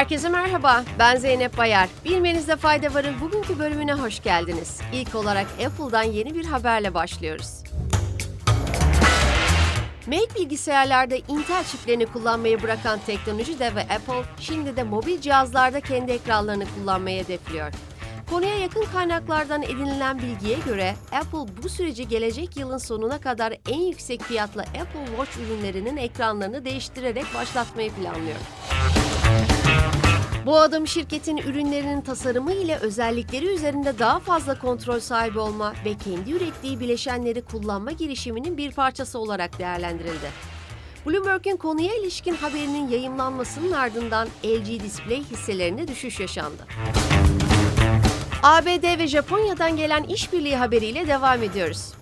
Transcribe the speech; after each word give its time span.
Herkese 0.00 0.28
merhaba, 0.28 0.84
ben 0.98 1.16
Zeynep 1.16 1.56
Bayar. 1.58 1.88
Bilmenizde 2.04 2.56
fayda 2.56 2.94
varın 2.94 3.20
bugünkü 3.20 3.58
bölümüne 3.58 3.94
hoş 3.94 4.22
geldiniz. 4.22 4.80
İlk 4.92 5.14
olarak 5.14 5.46
Apple'dan 5.66 6.02
yeni 6.02 6.34
bir 6.34 6.44
haberle 6.44 6.94
başlıyoruz. 6.94 7.62
Mac 10.06 10.34
bilgisayarlarda 10.34 11.16
Intel 11.16 11.64
çiplerini 11.64 12.06
kullanmayı 12.06 12.62
bırakan 12.62 12.98
teknoloji 13.06 13.58
devi 13.58 13.80
Apple, 13.80 14.22
şimdi 14.40 14.76
de 14.76 14.82
mobil 14.82 15.20
cihazlarda 15.20 15.80
kendi 15.80 16.12
ekranlarını 16.12 16.64
kullanmayı 16.74 17.24
hedefliyor. 17.24 17.72
Konuya 18.30 18.58
yakın 18.58 18.84
kaynaklardan 18.92 19.62
edinilen 19.62 20.18
bilgiye 20.18 20.58
göre 20.66 20.94
Apple 21.12 21.62
bu 21.62 21.68
süreci 21.68 22.08
gelecek 22.08 22.56
yılın 22.56 22.78
sonuna 22.78 23.18
kadar 23.18 23.54
en 23.68 23.80
yüksek 23.80 24.22
fiyatla 24.22 24.62
Apple 24.62 25.06
Watch 25.16 25.38
ürünlerinin 25.38 25.96
ekranlarını 25.96 26.64
değiştirerek 26.64 27.24
başlatmayı 27.34 27.90
planlıyor. 27.92 28.38
Bu 30.46 30.58
adım 30.58 30.86
şirketin 30.86 31.36
ürünlerinin 31.36 32.00
tasarımı 32.00 32.52
ile 32.52 32.76
özellikleri 32.76 33.46
üzerinde 33.46 33.98
daha 33.98 34.18
fazla 34.18 34.58
kontrol 34.58 35.00
sahibi 35.00 35.38
olma 35.38 35.74
ve 35.84 35.94
kendi 36.04 36.32
ürettiği 36.32 36.80
bileşenleri 36.80 37.42
kullanma 37.42 37.92
girişiminin 37.92 38.56
bir 38.56 38.72
parçası 38.72 39.18
olarak 39.18 39.58
değerlendirildi. 39.58 40.30
Bloomberg'in 41.06 41.56
konuya 41.56 41.94
ilişkin 41.94 42.34
haberinin 42.34 42.88
yayımlanmasının 42.88 43.72
ardından 43.72 44.28
LG 44.44 44.82
Display 44.82 45.22
hisselerine 45.30 45.88
düşüş 45.88 46.20
yaşandı. 46.20 46.66
ABD 48.42 48.98
ve 48.98 49.06
Japonya'dan 49.06 49.76
gelen 49.76 50.02
işbirliği 50.02 50.56
haberiyle 50.56 51.08
devam 51.08 51.42
ediyoruz. 51.42 51.92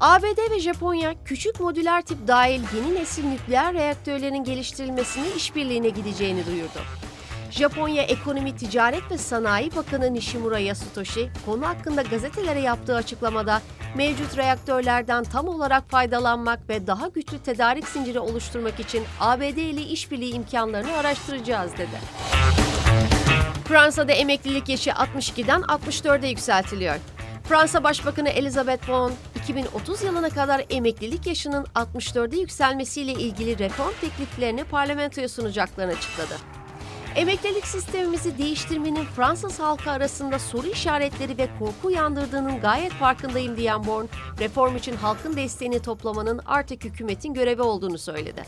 ABD 0.00 0.50
ve 0.50 0.60
Japonya, 0.60 1.14
küçük 1.24 1.60
modüler 1.60 2.02
tip 2.02 2.28
dahil 2.28 2.62
yeni 2.76 2.94
nesil 2.94 3.24
nükleer 3.24 3.74
reaktörlerin 3.74 4.44
geliştirilmesine 4.44 5.26
işbirliğine 5.36 5.88
gideceğini 5.88 6.46
duyurdu. 6.46 6.78
Japonya 7.50 8.02
Ekonomi, 8.02 8.56
Ticaret 8.56 9.10
ve 9.10 9.18
Sanayi 9.18 9.76
Bakanı 9.76 10.14
Nishimura 10.14 10.58
Yasutoshi, 10.58 11.30
konu 11.46 11.66
hakkında 11.66 12.02
gazetelere 12.02 12.60
yaptığı 12.60 12.94
açıklamada 12.96 13.62
mevcut 13.96 14.36
reaktörlerden 14.36 15.24
tam 15.24 15.48
olarak 15.48 15.90
faydalanmak 15.90 16.68
ve 16.68 16.86
daha 16.86 17.08
güçlü 17.08 17.38
tedarik 17.38 17.88
zinciri 17.88 18.20
oluşturmak 18.20 18.80
için 18.80 19.04
ABD 19.20 19.56
ile 19.56 19.82
işbirliği 19.82 20.34
imkanlarını 20.34 20.96
araştıracağız 20.96 21.72
dedi. 21.72 21.98
Fransa'da 23.64 24.12
emeklilik 24.12 24.68
yaşı 24.68 24.90
62'den 24.90 25.60
64'e 25.60 26.28
yükseltiliyor. 26.28 26.96
Fransa 27.48 27.84
Başbakanı 27.84 28.28
Elizabeth 28.28 28.88
Bon, 28.88 29.12
2030 29.36 30.02
yılına 30.02 30.30
kadar 30.30 30.64
emeklilik 30.70 31.26
yaşının 31.26 31.64
64'e 31.64 32.40
yükselmesiyle 32.40 33.12
ilgili 33.12 33.58
reform 33.58 33.92
tekliflerini 34.00 34.64
parlamentoya 34.64 35.28
sunacaklarını 35.28 35.92
açıkladı. 35.92 36.34
Emeklilik 37.16 37.66
sistemimizi 37.66 38.38
değiştirmenin 38.38 39.04
Fransız 39.04 39.60
halkı 39.60 39.90
arasında 39.90 40.38
soru 40.38 40.66
işaretleri 40.66 41.38
ve 41.38 41.48
korku 41.58 41.88
uyandırdığının 41.88 42.60
gayet 42.60 42.92
farkındayım 42.92 43.56
diyen 43.56 43.86
Born, 43.86 44.06
reform 44.40 44.76
için 44.76 44.96
halkın 44.96 45.36
desteğini 45.36 45.82
toplamanın 45.82 46.40
artık 46.46 46.84
hükümetin 46.84 47.34
görevi 47.34 47.62
olduğunu 47.62 47.98
söyledi. 47.98 48.44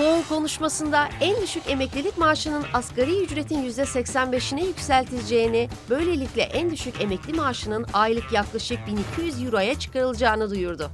Born 0.00 0.22
konuşmasında 0.28 1.08
en 1.20 1.42
düşük 1.42 1.62
emeklilik 1.70 2.18
maaşının 2.18 2.64
asgari 2.74 3.22
ücretin 3.22 3.70
%85'ine 3.70 4.66
yükseltileceğini, 4.66 5.68
böylelikle 5.90 6.42
en 6.42 6.70
düşük 6.70 7.00
emekli 7.00 7.32
maaşının 7.32 7.86
aylık 7.92 8.32
yaklaşık 8.32 8.78
1200 8.86 9.42
euroya 9.42 9.78
çıkarılacağını 9.78 10.50
duyurdu. 10.50 10.90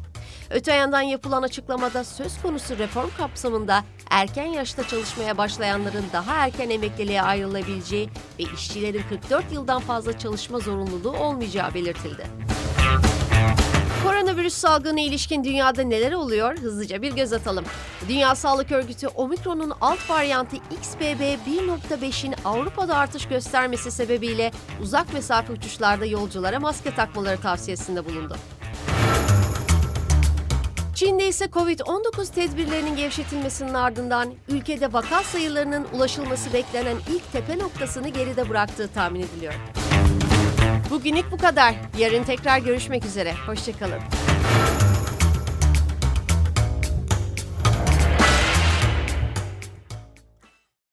Öte 0.50 0.74
yandan 0.74 1.00
yapılan 1.00 1.42
açıklamada 1.42 2.04
söz 2.04 2.42
konusu 2.42 2.78
reform 2.78 3.10
kapsamında 3.16 3.84
erken 4.10 4.46
yaşta 4.46 4.88
çalışmaya 4.88 5.38
başlayanların 5.38 6.04
daha 6.12 6.34
erken 6.34 6.70
emekliliğe 6.70 7.22
ayrılabileceği 7.22 8.08
ve 8.38 8.42
işçilerin 8.42 9.02
44 9.08 9.52
yıldan 9.52 9.80
fazla 9.80 10.18
çalışma 10.18 10.58
zorunluluğu 10.58 11.16
olmayacağı 11.16 11.74
belirtildi. 11.74 12.26
Koronavirüs 14.06 14.54
salgını 14.54 15.00
ilişkin 15.00 15.44
dünyada 15.44 15.82
neler 15.82 16.12
oluyor? 16.12 16.58
Hızlıca 16.58 17.02
bir 17.02 17.12
göz 17.12 17.32
atalım. 17.32 17.64
Dünya 18.08 18.34
Sağlık 18.34 18.72
Örgütü 18.72 19.08
Omikron'un 19.08 19.72
alt 19.80 20.10
varyantı 20.10 20.56
XBB 20.56 21.20
1.5'in 21.48 22.34
Avrupa'da 22.44 22.96
artış 22.96 23.28
göstermesi 23.28 23.90
sebebiyle 23.90 24.50
uzak 24.82 25.12
mesafe 25.12 25.52
uçuşlarda 25.52 26.06
yolculara 26.06 26.60
maske 26.60 26.94
takmaları 26.94 27.40
tavsiyesinde 27.40 28.04
bulundu. 28.04 28.36
Çin'de 30.94 31.28
ise 31.28 31.44
Covid-19 31.44 32.34
tedbirlerinin 32.34 32.96
gevşetilmesinin 32.96 33.74
ardından 33.74 34.32
ülkede 34.48 34.92
vaka 34.92 35.22
sayılarının 35.22 35.86
ulaşılması 35.92 36.52
beklenen 36.52 36.96
ilk 37.14 37.32
tepe 37.32 37.58
noktasını 37.58 38.08
geride 38.08 38.48
bıraktığı 38.48 38.88
tahmin 38.88 39.20
ediliyor. 39.20 39.54
Bugünlük 40.90 41.32
bu 41.32 41.36
kadar. 41.36 41.74
Yarın 41.98 42.24
tekrar 42.24 42.58
görüşmek 42.58 43.04
üzere. 43.04 43.34
Hoşçakalın. 43.46 44.00